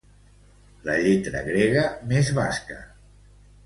[0.87, 2.85] La lletra grega més basca.